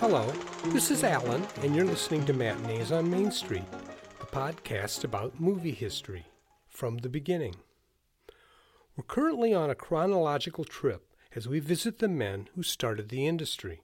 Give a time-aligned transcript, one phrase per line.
[0.00, 0.32] Hello,
[0.72, 3.70] this is Alan, and you're listening to Matinees on Main Street,
[4.20, 6.24] the podcast about movie history
[6.68, 7.56] from the beginning.
[8.96, 13.83] We're currently on a chronological trip as we visit the men who started the industry.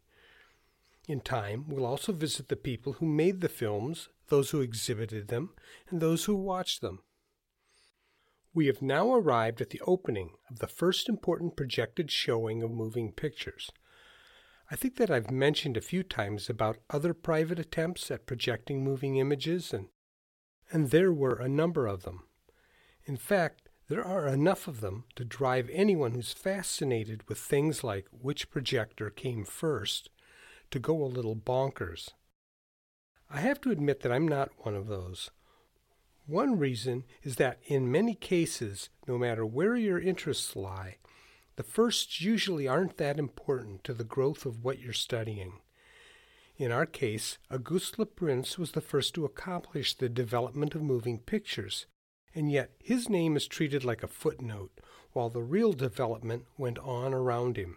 [1.10, 5.50] In time, we'll also visit the people who made the films, those who exhibited them,
[5.88, 7.00] and those who watched them.
[8.54, 13.10] We have now arrived at the opening of the first important projected showing of moving
[13.10, 13.72] pictures.
[14.70, 19.16] I think that I've mentioned a few times about other private attempts at projecting moving
[19.16, 19.88] images, and,
[20.70, 22.22] and there were a number of them.
[23.04, 28.06] In fact, there are enough of them to drive anyone who's fascinated with things like
[28.12, 30.08] which projector came first
[30.70, 32.10] to go a little bonkers.
[33.30, 35.30] I have to admit that I'm not one of those.
[36.26, 40.96] One reason is that in many cases, no matter where your interests lie,
[41.56, 45.60] the firsts usually aren't that important to the growth of what you're studying.
[46.56, 51.18] In our case, Auguste Le Prince was the first to accomplish the development of moving
[51.18, 51.86] pictures,
[52.34, 54.80] and yet his name is treated like a footnote,
[55.12, 57.76] while the real development went on around him.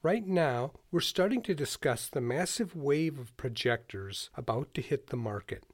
[0.00, 5.16] Right now, we're starting to discuss the massive wave of projectors about to hit the
[5.16, 5.64] market.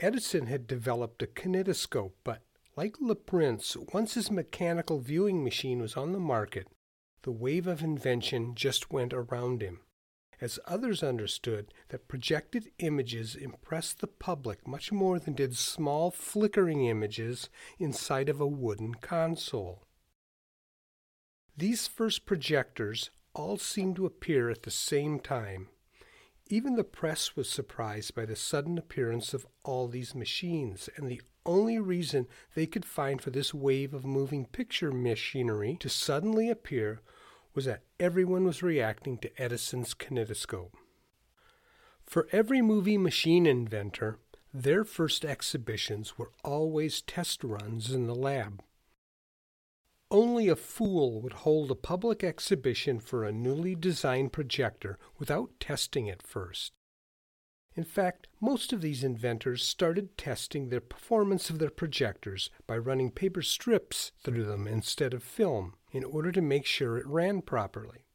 [0.00, 2.42] Edison had developed a kinetoscope, but
[2.76, 6.66] like Le Prince, once his mechanical viewing machine was on the market,
[7.22, 9.78] the wave of invention just went around him,
[10.40, 16.84] as others understood that projected images impressed the public much more than did small flickering
[16.84, 19.84] images inside of a wooden console.
[21.56, 25.68] These first projectors all seemed to appear at the same time.
[26.48, 31.22] Even the press was surprised by the sudden appearance of all these machines and the
[31.46, 37.00] only reason they could find for this wave of moving picture machinery to suddenly appear
[37.54, 40.72] was that everyone was reacting to Edison's kinetoscope.
[42.04, 44.18] For every movie machine inventor,
[44.52, 48.62] their first exhibitions were always test runs in the lab.
[50.10, 56.06] Only a fool would hold a public exhibition for a newly designed projector without testing
[56.06, 56.72] it first.
[57.76, 63.12] In fact, most of these inventors started testing the performance of their projectors by running
[63.12, 68.06] paper strips through them instead of film in order to make sure it ran properly.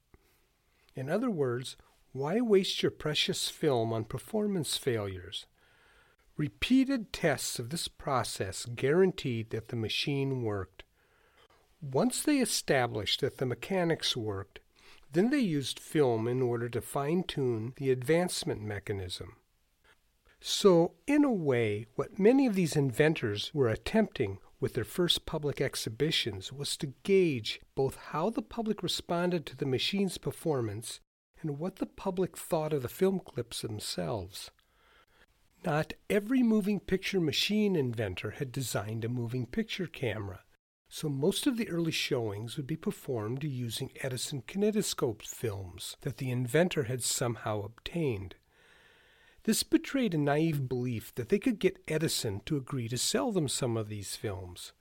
[0.95, 1.77] In other words,
[2.11, 5.45] why waste your precious film on performance failures?
[6.37, 10.84] Repeated tests of this process guaranteed that the machine worked.
[11.91, 14.59] Once they established that the mechanics worked,
[15.11, 19.35] then they used film in order to fine tune the advancement mechanism.
[20.41, 25.61] So, in a way, what many of these inventors were attempting with their first public
[25.61, 31.01] exhibitions was to gauge both how the public responded to the machine's performance
[31.41, 34.49] and what the public thought of the film clips themselves.
[35.63, 40.44] Not every moving picture machine inventor had designed a moving picture camera,
[40.95, 46.31] so most of the early showings would be performed using Edison kinetoscope films that the
[46.31, 48.35] inventor had somehow obtained.
[49.43, 53.49] This betrayed a naive belief that they could get Edison to agree to sell them
[53.49, 54.71] some of these films.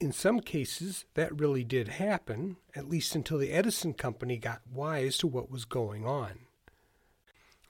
[0.00, 5.18] In some cases, that really did happen, at least until the Edison Company got wise
[5.18, 6.40] to what was going on.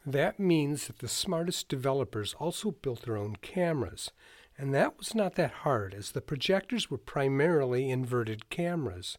[0.07, 4.11] That means that the smartest developers also built their own cameras,
[4.59, 9.19] and that was not that hard as the projectors were primarily inverted cameras,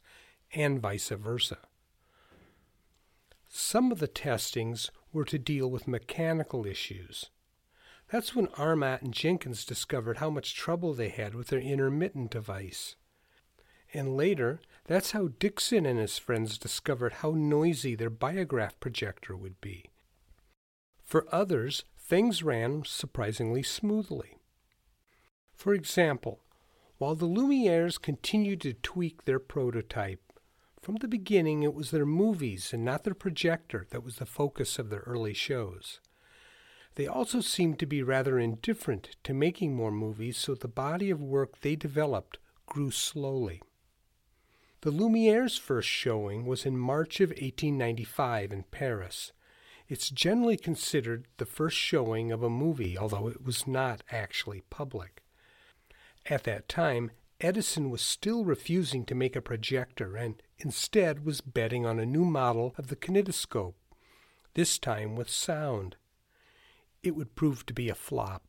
[0.53, 1.59] and vice versa.
[3.47, 7.29] Some of the testings were to deal with mechanical issues.
[8.09, 12.95] That's when Armat and Jenkins discovered how much trouble they had with their intermittent device.
[13.93, 19.59] And later, that's how Dickson and his friends discovered how noisy their biograph projector would
[19.59, 19.85] be.
[21.03, 24.36] For others, things ran surprisingly smoothly.
[25.57, 26.39] For example,
[26.99, 30.21] while the Lumieres continued to tweak their prototype,
[30.79, 34.77] from the beginning, it was their movies and not their projector that was the focus
[34.77, 35.99] of their early shows.
[36.93, 41.23] They also seemed to be rather indifferent to making more movies, so the body of
[41.23, 42.37] work they developed
[42.67, 43.63] grew slowly.
[44.81, 49.33] The Lumiere's first showing was in March of 1895 in Paris.
[49.87, 55.23] It's generally considered the first showing of a movie, although it was not actually public.
[56.29, 61.85] At that time, Edison was still refusing to make a projector and instead was betting
[61.85, 63.75] on a new model of the kinetoscope,
[64.53, 65.95] this time with sound.
[67.03, 68.43] it would prove to be a flop.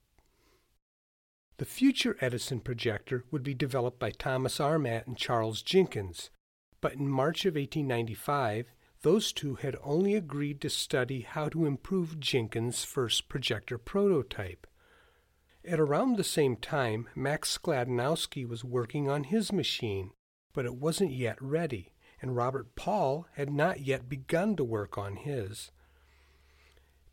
[1.59, 6.31] The future Edison projector would be developed by Thomas Armat and Charles Jenkins,
[6.81, 8.73] but in March of 1895,
[9.03, 14.67] those two had only agreed to study how to improve Jenkins' first projector prototype.
[15.69, 20.12] At around the same time, Max Skladanowsky was working on his machine,
[20.55, 21.93] but it wasn't yet ready,
[22.23, 25.70] and Robert Paul had not yet begun to work on his.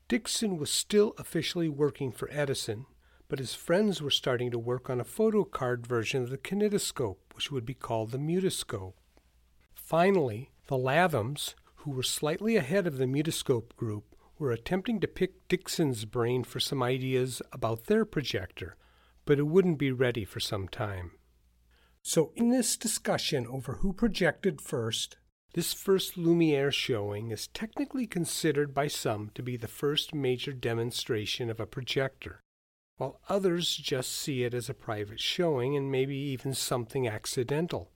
[0.08, 2.86] Dickson was still officially working for Edison,
[3.28, 7.52] but his friends were starting to work on a photocard version of the kinetoscope, which
[7.52, 8.94] would be called the mutoscope.
[9.74, 15.48] Finally, the Lathams, who were slightly ahead of the mutoscope group, were attempting to pick
[15.48, 18.76] Dickson's brain for some ideas about their projector,
[19.26, 21.12] but it wouldn't be ready for some time.
[22.02, 25.18] So, in this discussion over who projected first,
[25.56, 31.50] this first Lumiere showing is technically considered by some to be the first major demonstration
[31.50, 32.42] of a projector,
[32.98, 37.92] while others just see it as a private showing and maybe even something accidental.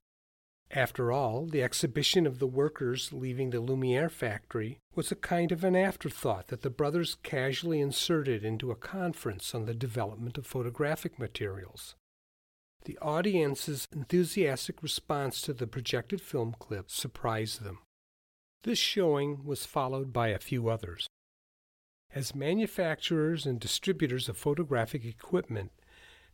[0.72, 5.64] After all, the exhibition of the workers leaving the Lumiere factory was a kind of
[5.64, 11.18] an afterthought that the brothers casually inserted into a conference on the development of photographic
[11.18, 11.96] materials.
[12.86, 17.80] The audience's enthusiastic response to the projected film clip surprised them.
[18.64, 21.08] This showing was followed by a few others.
[22.14, 25.72] As manufacturers and distributors of photographic equipment,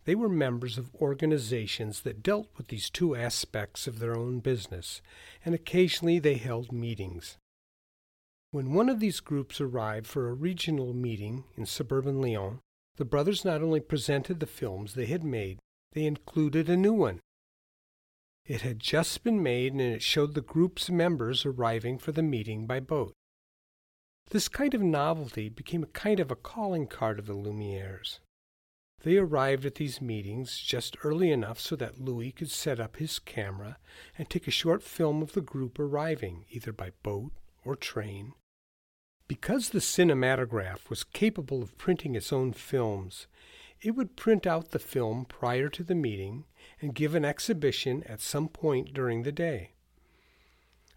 [0.06, 5.02] they were members of organizations that dealt with these two aspects of their own business,
[5.44, 7.38] and occasionally they held meetings.
[8.52, 12.60] When one of these groups arrived for a regional meeting in suburban Lyon,
[12.98, 15.60] the brothers not only presented the films they had made,
[15.92, 17.20] they included a new one.
[18.46, 22.68] It had just been made and it showed the group's members arriving for the meeting
[22.68, 23.14] by boat.
[24.30, 28.20] This kind of novelty became a kind of a calling card of the Lumieres.
[29.06, 33.20] They arrived at these meetings just early enough so that Louis could set up his
[33.20, 33.78] camera
[34.18, 37.32] and take a short film of the group arriving, either by boat
[37.64, 38.34] or train.
[39.28, 43.28] Because the cinematograph was capable of printing its own films,
[43.80, 46.46] it would print out the film prior to the meeting
[46.82, 49.74] and give an exhibition at some point during the day.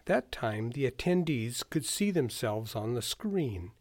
[0.07, 3.73] That time, the attendees could see themselves on the screen.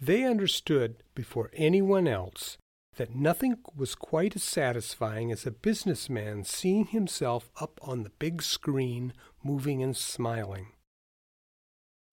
[0.00, 2.58] They understood before anyone else
[2.96, 8.42] that nothing was quite as satisfying as a businessman seeing himself up on the big
[8.42, 9.12] screen,
[9.42, 10.72] moving and smiling.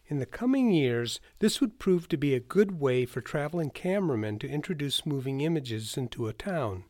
[0.08, 4.40] In the coming years, this would prove to be a good way for traveling cameramen
[4.40, 6.86] to introduce moving images into a town.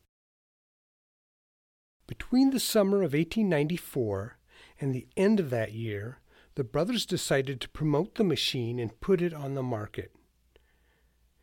[2.06, 4.38] Between the summer of 1894
[4.80, 6.20] and the end of that year,
[6.54, 10.12] the brothers decided to promote the machine and put it on the market.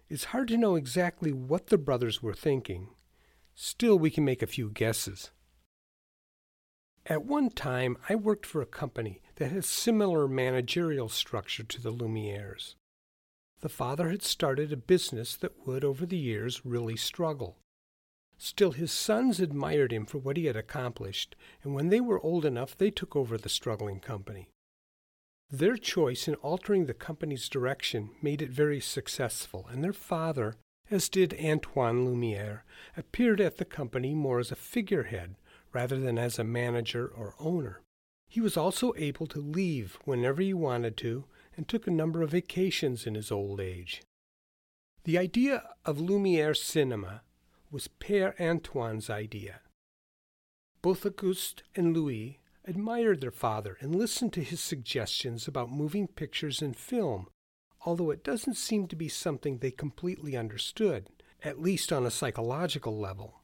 [0.09, 2.89] It's hard to know exactly what the brothers were thinking.
[3.55, 5.31] Still, we can make a few guesses.
[7.05, 11.81] At one time, I worked for a company that had a similar managerial structure to
[11.81, 12.75] the Lumieres.
[13.61, 17.57] The father had started a business that would, over the years, really struggle.
[18.37, 22.45] Still, his sons admired him for what he had accomplished, and when they were old
[22.45, 24.49] enough, they took over the struggling company.
[25.49, 30.55] Their choice in altering the company's direction made it very successful, and their father,
[30.91, 32.65] as did Antoine Lumiere,
[32.97, 35.35] appeared at the company more as a figurehead
[35.71, 37.81] rather than as a manager or owner.
[38.27, 41.25] He was also able to leave whenever he wanted to
[41.55, 44.01] and took a number of vacations in his old age.
[45.05, 47.21] The idea of Lumiere cinema
[47.71, 49.61] was Père Antoine's idea.
[50.81, 56.61] Both Auguste and Louis admired their father and listened to his suggestions about moving pictures
[56.61, 57.27] and film,
[57.85, 61.09] although it doesn't seem to be something they completely understood,
[61.43, 63.41] at least on a psychological level.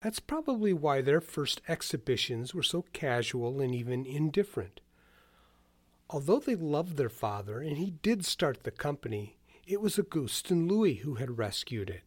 [0.00, 4.80] That's probably why their first exhibitions were so casual and even indifferent.
[6.10, 10.70] Although they loved their father and he did start the company, it was Auguste and
[10.70, 12.02] Louis who had rescued it.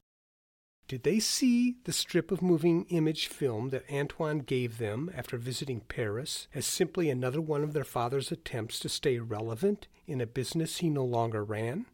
[0.87, 5.79] Did they see the strip of moving image film that Antoine gave them after visiting
[5.79, 10.77] Paris as simply another one of their father's attempts to stay relevant in a business
[10.77, 11.87] he no longer ran?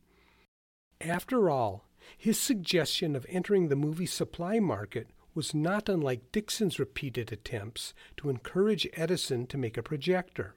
[0.99, 7.31] After all, his suggestion of entering the movie supply market was not unlike Dickson's repeated
[7.31, 10.55] attempts to encourage Edison to make a projector.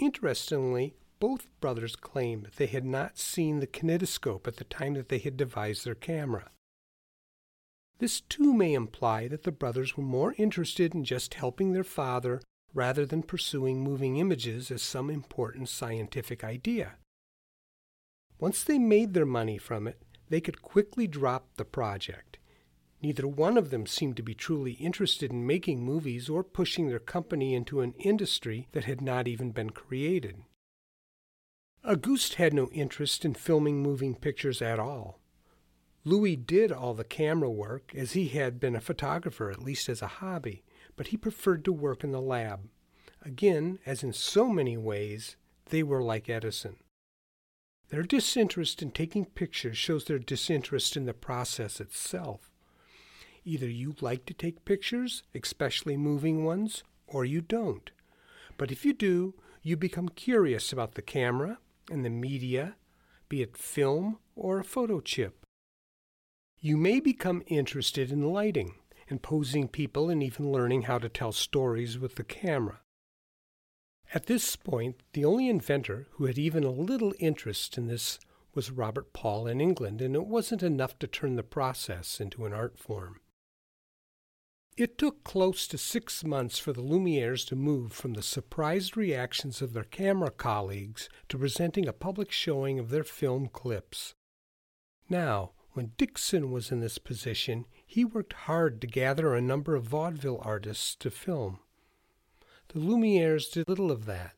[0.00, 5.08] Interestingly, both brothers claimed that they had not seen the kinetoscope at the time that
[5.08, 6.50] they had devised their camera.
[7.98, 12.42] This too may imply that the brothers were more interested in just helping their father
[12.74, 16.96] rather than pursuing moving images as some important scientific idea.
[18.38, 22.36] Once they made their money from it, they could quickly drop the project.
[23.02, 26.98] Neither one of them seemed to be truly interested in making movies or pushing their
[26.98, 30.42] company into an industry that had not even been created.
[31.84, 35.20] Auguste had no interest in filming moving pictures at all.
[36.06, 40.00] Louis did all the camera work, as he had been a photographer, at least as
[40.00, 40.62] a hobby,
[40.94, 42.68] but he preferred to work in the lab.
[43.22, 45.34] Again, as in so many ways,
[45.70, 46.76] they were like Edison.
[47.88, 52.52] Their disinterest in taking pictures shows their disinterest in the process itself.
[53.44, 57.90] Either you like to take pictures, especially moving ones, or you don't.
[58.56, 61.58] But if you do, you become curious about the camera
[61.90, 62.76] and the media,
[63.28, 65.45] be it film or a photo chip.
[66.60, 68.74] You may become interested in lighting
[69.08, 72.80] and posing people and even learning how to tell stories with the camera.
[74.14, 78.18] At this point, the only inventor who had even a little interest in this
[78.54, 82.52] was Robert Paul in England, and it wasn't enough to turn the process into an
[82.52, 83.20] art form.
[84.76, 89.60] It took close to six months for the Lumieres to move from the surprised reactions
[89.60, 94.14] of their camera colleagues to presenting a public showing of their film clips.
[95.08, 99.84] Now, when Dickson was in this position, he worked hard to gather a number of
[99.84, 101.58] vaudeville artists to film.
[102.68, 104.32] The Lumieres did little of that.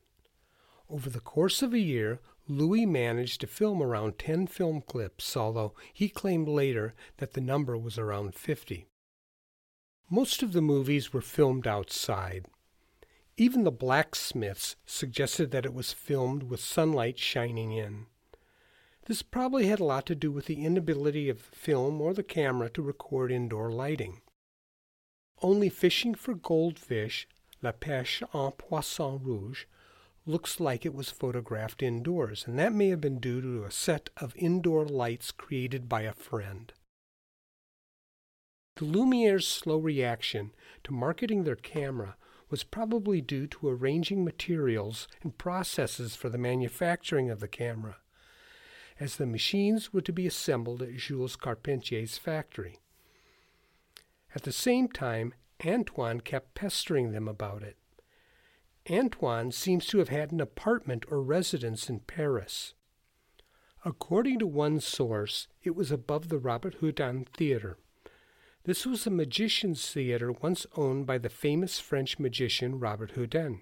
[0.89, 2.19] Over the course of a year,
[2.49, 7.77] Louis managed to film around 10 film clips, although he claimed later that the number
[7.77, 8.89] was around 50.
[10.09, 12.47] Most of the movies were filmed outside.
[13.37, 18.07] Even the blacksmiths suggested that it was filmed with sunlight shining in.
[19.09, 22.21] This probably had a lot to do with the inability of the film or the
[22.21, 24.21] camera to record indoor lighting.
[25.41, 27.27] Only fishing for goldfish
[27.63, 29.65] La Pêche en Poisson Rouge,
[30.27, 34.11] looks like it was photographed indoors, and that may have been due to a set
[34.17, 36.71] of indoor lights created by a friend.
[38.75, 40.51] The Lumiere's slow reaction
[40.83, 42.15] to marketing their camera
[42.51, 47.97] was probably due to arranging materials and processes for the manufacturing of the camera,
[48.99, 52.79] as the machines were to be assembled at Jules Carpentier's factory.
[54.35, 55.33] At the same time,
[55.65, 57.77] Antoine kept pestering them about it.
[58.89, 62.73] Antoine seems to have had an apartment or residence in Paris.
[63.85, 67.77] According to one source, it was above the Robert Houdin Theater.
[68.63, 73.61] This was a magician's theater once owned by the famous French magician Robert Houdin.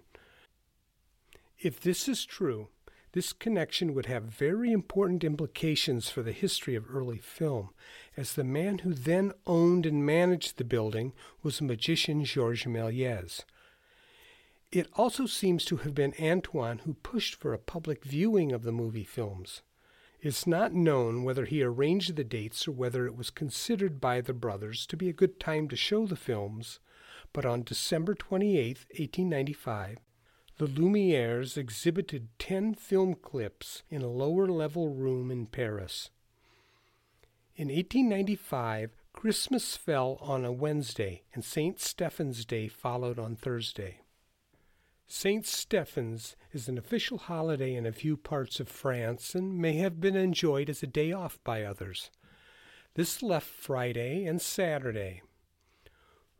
[1.59, 2.69] If this is true,
[3.13, 7.69] this connection would have very important implications for the history of early film,
[8.15, 13.43] as the man who then owned and managed the building was the magician Georges Méliès.
[14.71, 18.73] It also seems to have been Antoine who pushed for a public viewing of the
[18.73, 19.61] movie films.
[20.19, 24.33] It's not known whether he arranged the dates or whether it was considered by the
[24.33, 26.79] brothers to be a good time to show the films,
[27.31, 29.99] but on December 28, 1895,
[30.57, 36.09] the Lumieres exhibited 10 film clips in a lower level room in Paris.
[37.55, 41.79] In 1895, Christmas fell on a Wednesday, and St.
[41.79, 44.01] Stephen's Day followed on Thursday.
[45.07, 45.45] St.
[45.45, 50.15] Stephen's is an official holiday in a few parts of France and may have been
[50.15, 52.09] enjoyed as a day off by others.
[52.95, 55.21] This left Friday and Saturday.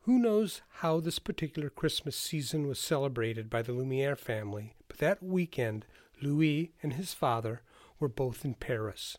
[0.08, 5.22] Who knows how this particular Christmas season was celebrated by the Lumiere family, but that
[5.22, 5.86] weekend
[6.22, 7.62] Louis and his father
[8.00, 9.18] were both in Paris.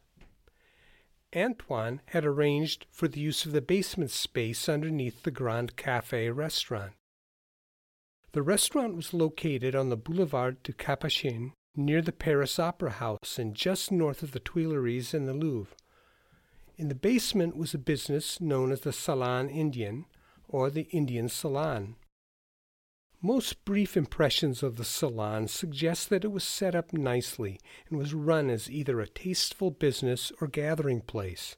[1.37, 6.95] Antoine had arranged for the use of the basement space underneath the Grand Cafe restaurant.
[8.33, 13.55] The restaurant was located on the Boulevard du Capuchin near the Paris Opera House and
[13.55, 15.77] just north of the Tuileries and the Louvre.
[16.79, 20.07] In the basement was a business known as the Salon Indien,
[20.49, 21.97] or the Indian Salon.
[23.21, 28.15] Most brief impressions of the salon suggest that it was set up nicely and was
[28.15, 31.57] run as either a tasteful business or gathering place.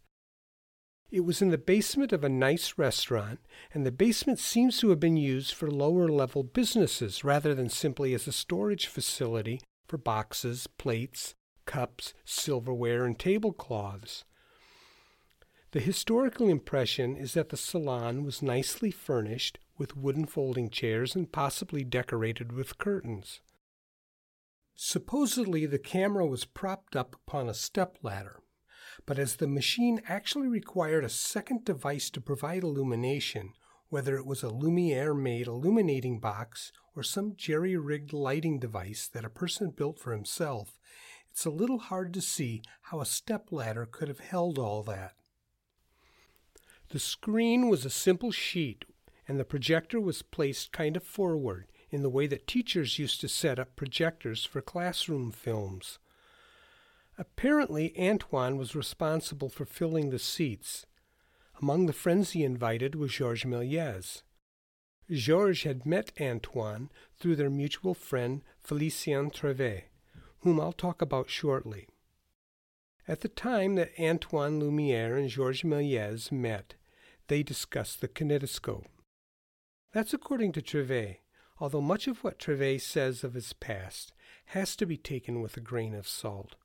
[1.10, 3.40] It was in the basement of a nice restaurant,
[3.74, 8.14] and the basement seems to have been used for lower level businesses rather than simply
[8.14, 11.34] as a storage facility for boxes, plates,
[11.66, 14.24] cups, silverware, and tablecloths.
[15.72, 21.30] The historical impression is that the salon was nicely furnished with wooden folding chairs and
[21.30, 23.40] possibly decorated with curtains.
[24.74, 28.40] Supposedly, the camera was propped up upon a step ladder,
[29.06, 33.52] but as the machine actually required a second device to provide illumination,
[33.90, 39.24] whether it was a Lumiere made illuminating box or some jerry rigged lighting device that
[39.24, 40.80] a person built for himself,
[41.30, 45.14] it's a little hard to see how a stepladder could have held all that.
[46.90, 48.84] The screen was a simple sheet,
[49.28, 53.28] and the projector was placed kind of forward in the way that teachers used to
[53.28, 56.00] set up projectors for classroom films.
[57.16, 60.84] Apparently, Antoine was responsible for filling the seats.
[61.62, 64.22] Among the friends he invited was Georges Méliès.
[65.08, 69.84] Georges had met Antoine through their mutual friend Félicien Trevet,
[70.40, 71.86] whom I'll talk about shortly.
[73.06, 76.74] At the time that Antoine Lumière and Georges Méliès met,
[77.30, 78.86] they discussed the kinetoscope.
[79.92, 81.18] That's according to Trevet,
[81.60, 84.12] although much of what Trevet says of his past
[84.46, 86.56] has to be taken with a grain of salt.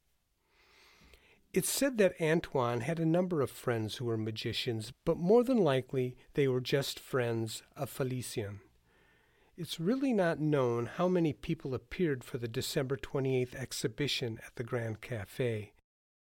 [1.53, 5.57] It's said that Antoine had a number of friends who were magicians, but more than
[5.59, 8.61] likely they were just friends of Félicien.
[9.55, 14.63] It's really not known how many people appeared for the December 28th exhibition at the
[14.63, 15.73] Grand Café.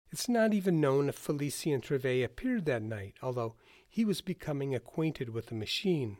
[0.09, 3.55] It's not even known if Félicien Trevet appeared that night, although
[3.91, 6.17] he was becoming acquainted with the machine.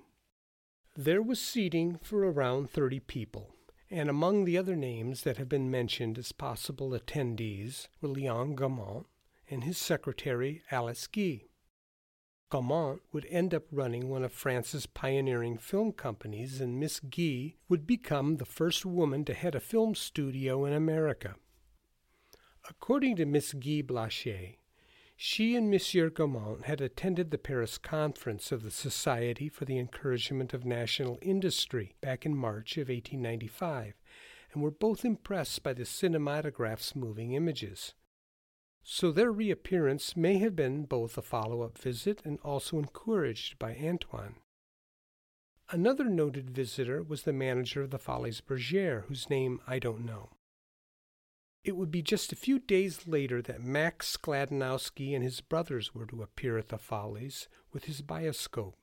[0.96, 3.56] There was seating for around 30 people
[3.92, 9.06] and among the other names that have been mentioned as possible attendees were Leon Gaumont
[9.50, 11.42] and his secretary Alice Guy.
[12.50, 17.86] Gaumont would end up running one of France's pioneering film companies, and Miss Guy would
[17.86, 21.36] become the first woman to head a film studio in America.
[22.70, 24.56] According to Miss Guy Blaché,
[25.24, 30.52] she and Monsieur Gaumont had attended the Paris conference of the Society for the Encouragement
[30.52, 34.02] of National Industry back in March of 1895
[34.52, 37.94] and were both impressed by the cinematograph's moving images.
[38.82, 43.78] So their reappearance may have been both a follow up visit and also encouraged by
[43.80, 44.38] Antoine.
[45.70, 50.32] Another noted visitor was the manager of the Folies Bergère, whose name I don't know.
[51.64, 56.08] It would be just a few days later that Max Skladanowsky and his brothers were
[56.08, 58.74] to appear at the Folies with his bioscope.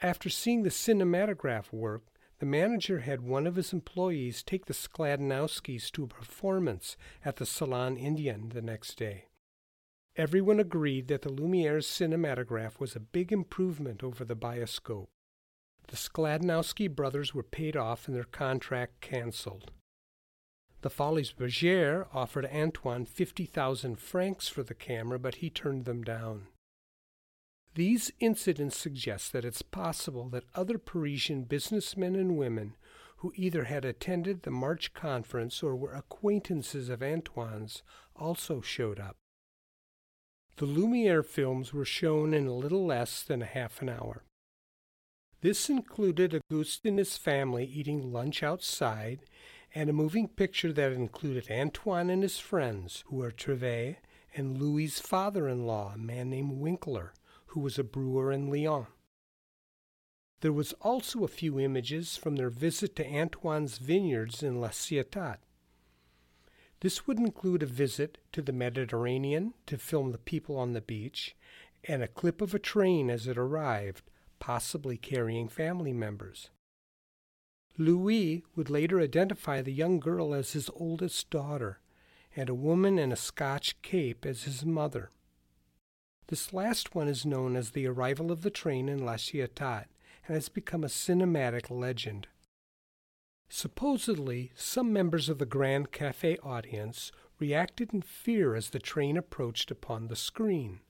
[0.00, 2.04] After seeing the cinematograph work,
[2.38, 7.46] the manager had one of his employees take the Skladanowskys to a performance at the
[7.46, 9.28] Salon Indien the next day.
[10.16, 15.08] Everyone agreed that the Lumiere's cinematograph was a big improvement over the bioscope.
[15.88, 19.72] The Skladanowsky brothers were paid off and their contract canceled.
[20.86, 26.46] The Folies Bergère offered Antoine 50,000 francs for the camera, but he turned them down.
[27.74, 32.76] These incidents suggest that it's possible that other Parisian businessmen and women
[33.16, 37.82] who either had attended the March conference or were acquaintances of Antoine's
[38.14, 39.16] also showed up.
[40.54, 44.22] The Lumiere films were shown in a little less than a half an hour.
[45.40, 49.24] This included Auguste and his family eating lunch outside
[49.76, 53.96] and a moving picture that included Antoine and his friends, who were Trevet,
[54.34, 57.12] and Louis's father in law, a man named Winkler,
[57.48, 58.86] who was a brewer in Lyon.
[60.40, 65.40] There was also a few images from their visit to Antoine's vineyards in La Ciotat.
[66.80, 71.36] This would include a visit to the Mediterranean to film the people on the beach,
[71.84, 76.48] and a clip of a train as it arrived, possibly carrying family members.
[77.78, 81.80] Louis would later identify the young girl as his oldest daughter,
[82.34, 85.10] and a woman in a Scotch cape as his mother.
[86.28, 89.86] This last one is known as the arrival of the train in La Ciotat
[90.26, 92.26] and has become a cinematic legend.
[93.48, 99.70] Supposedly, some members of the Grand Cafe audience reacted in fear as the train approached
[99.70, 100.80] upon the screen.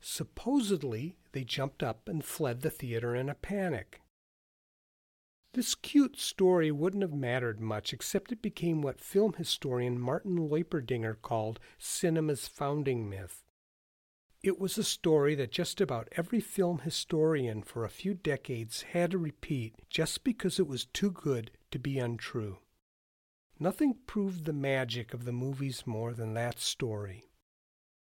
[0.00, 4.00] Supposedly, they jumped up and fled the theater in a panic.
[5.54, 11.20] This cute story wouldn't have mattered much, except it became what film historian Martin Loiperdinger
[11.22, 13.44] called cinema's founding myth.
[14.42, 19.10] It was a story that just about every film historian for a few decades had
[19.12, 22.58] to repeat just because it was too good to be untrue.
[23.58, 27.24] Nothing proved the magic of the movies more than that story.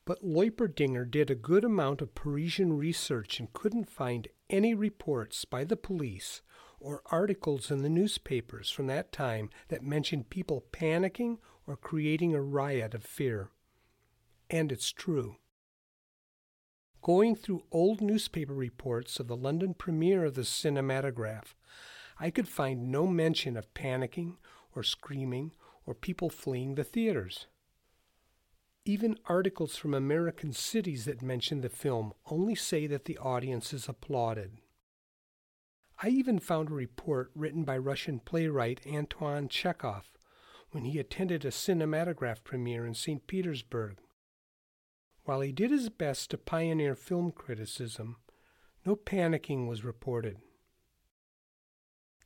[0.04, 5.64] But Loiperdinger did a good amount of Parisian research and couldn't find any reports by
[5.64, 6.42] the police
[6.80, 11.38] or articles in the newspapers from that time that mentioned people panicking
[11.68, 13.50] or creating a riot of fear.
[14.50, 15.36] And it's true.
[17.02, 21.54] Going through old newspaper reports of the London premiere of the cinematograph,
[22.20, 24.36] I could find no mention of panicking
[24.76, 25.52] or screaming
[25.86, 27.48] or people fleeing the theaters.
[28.86, 34.58] Even articles from American cities that mention the film only say that the audiences applauded.
[36.02, 40.14] I even found a report written by Russian playwright Anton Chekhov,
[40.72, 43.28] when he attended a cinematograph premiere in St.
[43.28, 43.98] Petersburg.
[45.26, 48.16] While he did his best to pioneer film criticism,
[48.86, 50.38] no panicking was reported.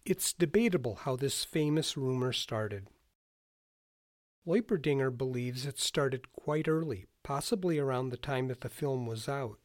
[0.06, 2.88] It's debatable how this famous rumor started.
[4.46, 9.58] Loiperdinger believes it started quite early, possibly around the time that the film was out.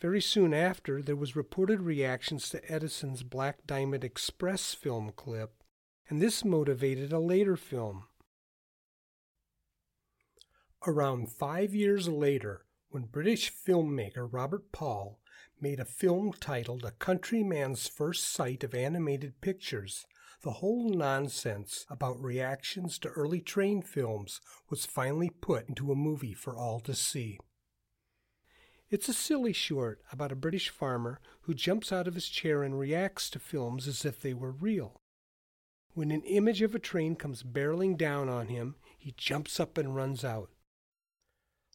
[0.00, 5.62] Very soon after, there was reported reactions to Edison's Black Diamond Express film clip,
[6.08, 8.04] and this motivated a later film.
[10.86, 15.20] Around five years later, when British filmmaker Robert Paul
[15.60, 20.04] made a film titled A Countryman's First Sight of Animated Pictures,
[20.42, 26.34] the whole nonsense about reactions to early train films was finally put into a movie
[26.34, 27.38] for all to see.
[28.92, 32.78] It's a silly short about a British farmer who jumps out of his chair and
[32.78, 35.00] reacts to films as if they were real.
[35.94, 39.96] When an image of a train comes barreling down on him, he jumps up and
[39.96, 40.50] runs out.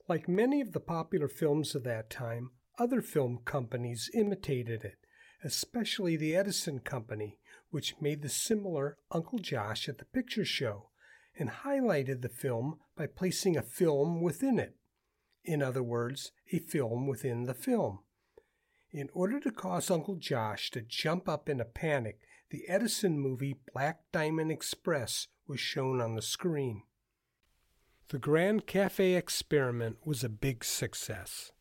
[0.08, 5.00] Like many of the popular films of that time, other film companies imitated it,
[5.44, 7.40] especially the Edison Company,
[7.72, 10.92] which made the similar Uncle Josh at the picture show
[11.36, 14.77] and highlighted the film by placing a film within it
[15.48, 18.00] in other words, a film within the film.
[18.92, 23.56] In order to cause Uncle Josh to jump up in a panic, the Edison movie
[23.74, 26.84] Black Diamond Express was shown on the screen.
[28.10, 31.52] The Grand Cafe experiment was a big success.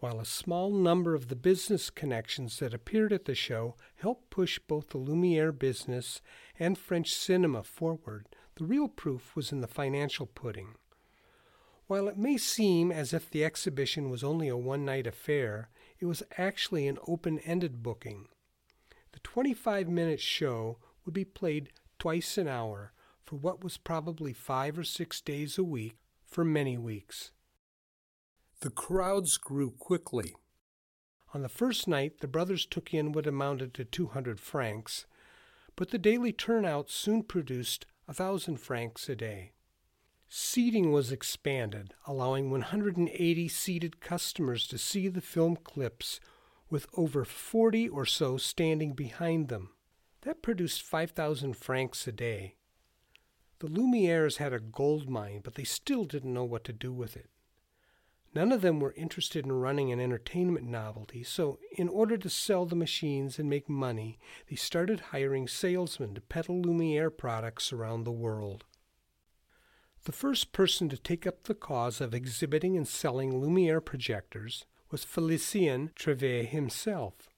[0.00, 4.58] While a small number of the business connections that appeared at the show helped push
[4.58, 6.20] both the Lumiere business
[6.58, 8.26] and French cinema forward,
[8.56, 10.74] the real proof was in the financial pudding.
[11.88, 16.04] While it may seem as if the exhibition was only a one night affair, it
[16.04, 18.28] was actually an open ended booking.
[19.12, 22.92] The 25 minute show would be played twice an hour
[23.24, 25.96] for what was probably five or six days a week
[26.26, 27.30] for many weeks.
[28.60, 30.36] The crowds grew quickly.
[31.32, 35.06] On the first night, the brothers took in what amounted to 200 francs,
[35.74, 39.52] but the daily turnout soon produced a thousand francs a day.
[40.30, 46.20] Seating was expanded, allowing 180 seated customers to see the film clips
[46.68, 49.70] with over 40 or so standing behind them.
[50.22, 52.56] That produced 5,000 francs a day.
[53.60, 57.16] The Lumieres had a gold mine, but they still didn't know what to do with
[57.16, 57.30] it.
[58.34, 62.66] None of them were interested in running an entertainment novelty, so in order to sell
[62.66, 64.18] the machines and make money,
[64.50, 68.66] they started hiring salesmen to peddle Lumiere products around the world.
[70.08, 75.04] The first person to take up the cause of exhibiting and selling Lumiere projectors was
[75.04, 77.28] Felicien Trevet himself.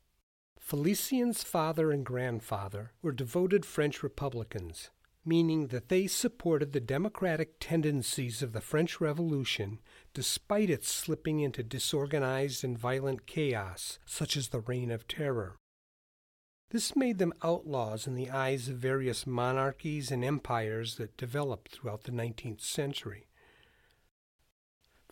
[0.57, 4.91] Felicien's father and grandfather were devoted French Republicans,
[5.25, 9.81] meaning that they supported the democratic tendencies of the French Revolution
[10.15, 15.57] despite its slipping into disorganized and violent chaos, such as the Reign of Terror.
[16.71, 22.05] This made them outlaws in the eyes of various monarchies and empires that developed throughout
[22.05, 23.27] the 19th century.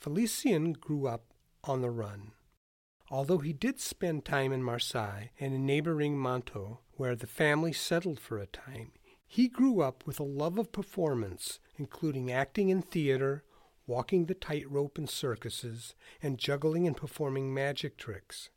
[0.01, 1.25] Felicien grew up
[1.65, 2.31] on the run.
[3.11, 8.21] Although he did spend time in Marseille and in neighboring Mantoue, where the family settled
[8.21, 8.93] for a time,
[9.27, 13.43] he grew up with a love of performance, including acting in theater,
[13.87, 18.51] walking the tightrope in circuses, and juggling and performing magic tricks.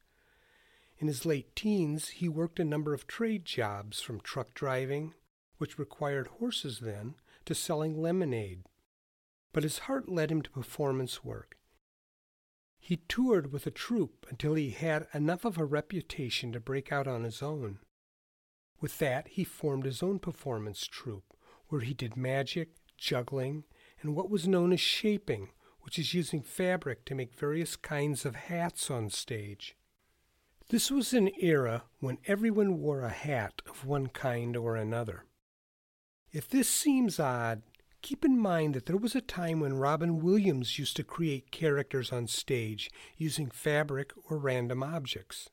[1.02, 5.16] In his late teens, he worked a number of trade jobs from truck driving,
[5.58, 8.66] which required horses then, to selling lemonade.
[9.52, 11.58] But his heart led him to performance work.
[12.78, 17.08] He toured with a troupe until he had enough of a reputation to break out
[17.08, 17.80] on his own.
[18.80, 21.36] With that, he formed his own performance troupe,
[21.70, 23.64] where he did magic, juggling,
[24.02, 28.36] and what was known as shaping, which is using fabric to make various kinds of
[28.36, 29.76] hats on stage.
[30.70, 35.26] This was an era when everyone wore a hat of one kind or another.
[36.32, 37.62] If this seems odd,
[38.02, 42.12] keep in mind that there was a time when Robin Williams used to create characters
[42.12, 45.50] on stage using fabric or random objects.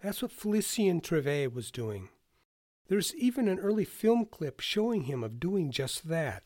[0.00, 2.08] That's what Felicien Trevet was doing.
[2.88, 6.44] There's even an early film clip showing him of doing just that.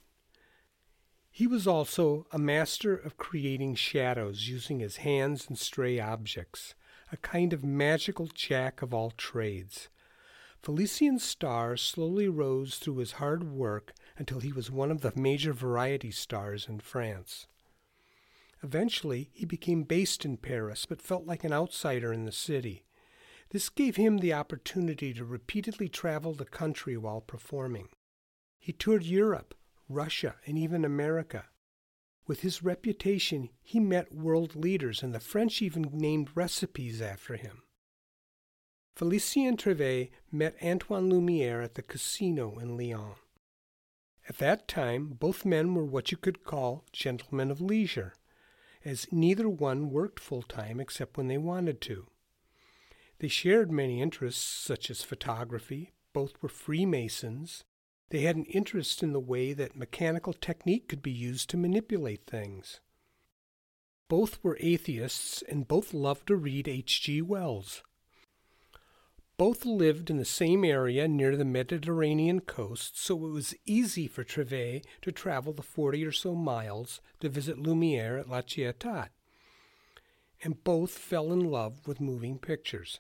[1.31, 6.75] He was also a master of creating shadows using his hands and stray objects
[7.13, 9.89] a kind of magical jack of all trades.
[10.63, 15.53] Felicien's star slowly rose through his hard work until he was one of the major
[15.53, 17.47] variety stars in France.
[18.63, 22.85] Eventually, he became based in Paris but felt like an outsider in the city.
[23.51, 27.89] This gave him the opportunity to repeatedly travel the country while performing.
[28.59, 29.55] He toured Europe,
[29.89, 31.47] Russia, and even America.
[32.31, 37.65] With his reputation, he met world leaders, and the French even named recipes after him.
[38.95, 43.17] Felicien Trevet met Antoine Lumiere at the casino in Lyon.
[44.29, 48.15] At that time, both men were what you could call gentlemen of leisure,
[48.85, 52.07] as neither one worked full time except when they wanted to.
[53.19, 55.95] They shared many interests, such as photography.
[56.13, 57.65] Both were Freemasons.
[58.11, 62.27] They had an interest in the way that mechanical technique could be used to manipulate
[62.27, 62.81] things.
[64.09, 67.23] Both were atheists and both loved to read H.G.
[67.23, 67.85] Wells.
[69.37, 74.25] Both lived in the same area near the Mediterranean coast, so it was easy for
[74.25, 79.11] Trevet to travel the forty or so miles to visit Lumiere at La Ciotat.
[80.43, 82.99] And both fell in love with moving pictures.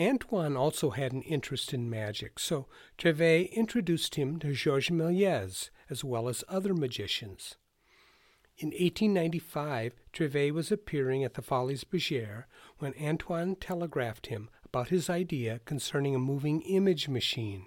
[0.00, 6.02] Antoine also had an interest in magic, so Trevet introduced him to Georges Méliès as
[6.02, 7.56] well as other magicians.
[8.56, 12.44] In 1895, Trevet was appearing at the Folies Bergère
[12.78, 17.66] when Antoine telegraphed him about his idea concerning a moving image machine.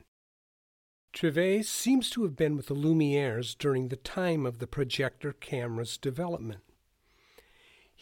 [1.14, 5.98] Trevet seems to have been with the Lumieres during the time of the projector camera's
[5.98, 6.62] development.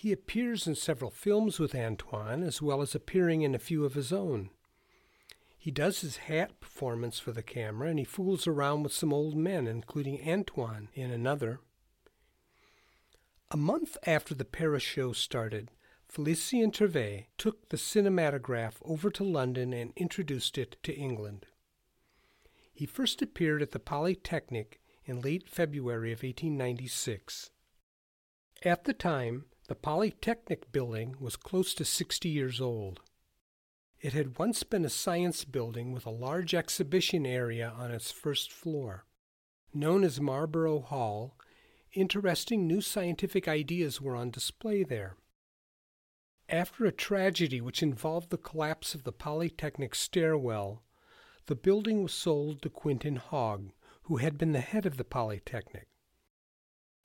[0.01, 3.93] He appears in several films with Antoine, as well as appearing in a few of
[3.93, 4.49] his own.
[5.59, 9.35] He does his hat performance for the camera, and he fools around with some old
[9.35, 11.59] men, including Antoine in another.
[13.51, 15.69] A month after the Paris show started,
[16.11, 21.45] Felicien Trevet took the cinematograph over to London and introduced it to England.
[22.73, 27.51] He first appeared at the Polytechnic in late February of 1896.
[28.63, 32.99] At the time, the Polytechnic building was close to 60 years old.
[34.01, 38.51] It had once been a science building with a large exhibition area on its first
[38.51, 39.05] floor.
[39.73, 41.37] Known as Marlborough Hall,
[41.93, 45.15] interesting new scientific ideas were on display there.
[46.49, 50.83] After a tragedy which involved the collapse of the Polytechnic stairwell,
[51.45, 55.87] the building was sold to Quintin Hogg, who had been the head of the Polytechnic.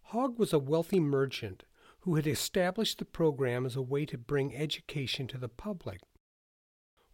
[0.06, 1.62] Hogg was a wealthy merchant
[2.06, 5.98] who had established the program as a way to bring education to the public.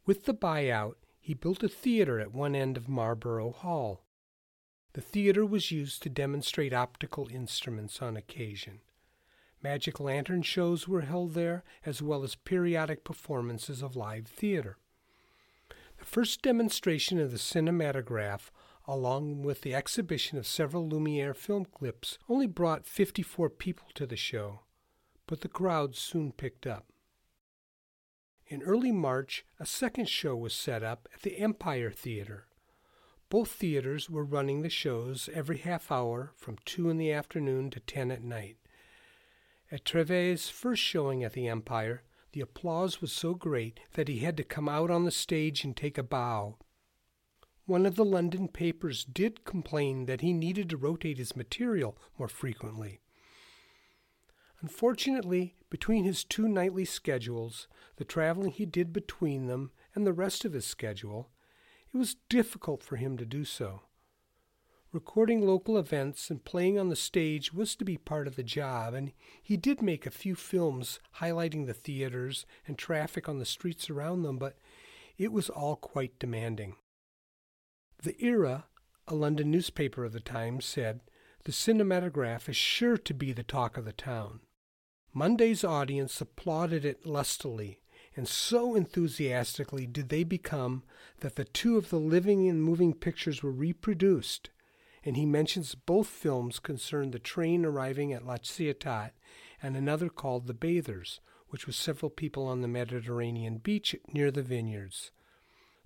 [0.05, 4.05] With the buyout, he built a theater at one end of Marlborough Hall.
[4.93, 8.81] The theater was used to demonstrate optical instruments on occasion.
[9.63, 14.77] Magic lantern shows were held there, as well as periodic performances of live theater.
[16.01, 18.51] The first demonstration of the cinematograph,
[18.87, 24.17] along with the exhibition of several Lumiere film clips, only brought 54 people to the
[24.17, 24.61] show,
[25.27, 26.87] but the crowd soon picked up.
[28.47, 32.49] In early March, a second show was set up at the Empire Theater.
[33.31, 37.81] Both theaters were running the shows every half hour from 2 in the afternoon to
[37.81, 38.59] 10 at night.
[39.71, 44.37] At Trevet's first showing at the Empire, the applause was so great that he had
[44.37, 46.59] to come out on the stage and take a bow.
[47.65, 52.29] One of the London papers did complain that he needed to rotate his material more
[52.29, 53.02] frequently.
[54.63, 60.45] Unfortunately, between his two nightly schedules, the traveling he did between them, and the rest
[60.45, 61.31] of his schedule,
[61.93, 63.83] it was difficult for him to do so.
[64.93, 68.95] Recording local events and playing on the stage was to be part of the job,
[68.95, 73.91] and he did make a few films highlighting the theaters and traffic on the streets
[73.91, 74.59] around them, but
[75.19, 76.77] it was all quite demanding.
[78.01, 78.67] The Era,
[79.09, 81.01] a London newspaper of the time, said,
[81.45, 84.41] The cinematograph is sure to be the talk of the town.
[85.13, 87.81] Monday's audience applauded it lustily,
[88.17, 90.83] and so enthusiastically did they become
[91.21, 94.51] that the two of the living and moving pictures were reproduced
[95.05, 99.11] and he mentions both films concern the train arriving at La Ciotat
[99.63, 104.43] and another called The Bathers, which was several people on the Mediterranean beach near the
[104.43, 105.11] vineyards.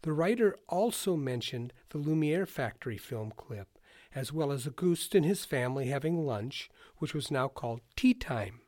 [0.02, 3.78] The writer also mentioned the Lumiere Factory film clip,
[4.14, 8.60] as well as Auguste and his family having lunch, which was now called Tea Time,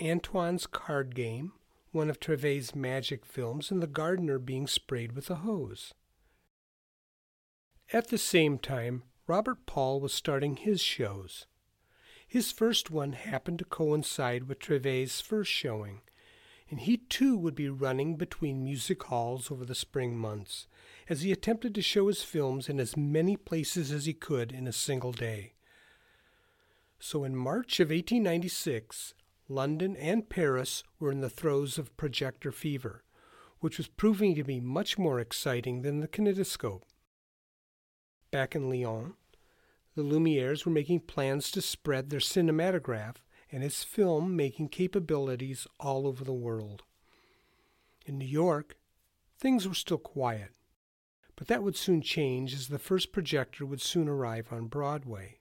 [0.00, 1.52] Antoine's card game,
[1.90, 5.92] one of Trevet's magic films, and the gardener being sprayed with a hose.
[7.92, 11.46] At the same time, Robert Paul was starting his shows.
[12.26, 16.00] His first one happened to coincide with Trevet's first showing,
[16.70, 20.66] and he too would be running between music halls over the spring months,
[21.10, 24.66] as he attempted to show his films in as many places as he could in
[24.66, 25.52] a single day.
[26.98, 29.12] So in March of 1896,
[29.48, 33.02] London and Paris were in the throes of projector fever,
[33.60, 36.82] which was proving to be much more exciting than the kinetoscope.
[38.30, 39.14] back in Lyon,
[39.94, 43.16] the Lumieres were making plans to spread their cinematograph
[43.50, 46.82] and its film making capabilities all over the world.
[48.06, 48.78] In New York,
[49.38, 50.52] things were still quiet,
[51.36, 55.40] but that would soon change as the first projector would soon arrive on Broadway.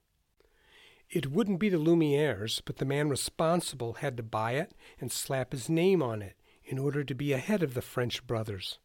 [1.11, 5.51] It wouldn't be the Lumieres, but the man responsible had to buy it and slap
[5.51, 8.79] his name on it in order to be ahead of the French brothers.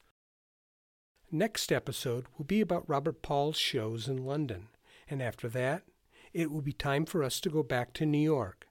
[1.31, 4.69] Next episode will be about Robert Paul's shows in London,
[5.09, 5.85] and after that,
[6.33, 8.67] it will be time for us to go back to New York.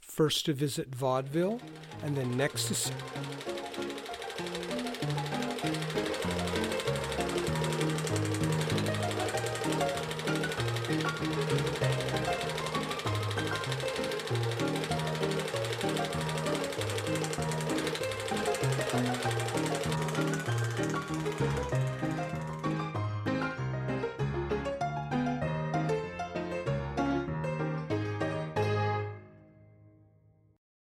[0.00, 1.60] First to visit vaudeville,
[2.02, 2.92] and then next to.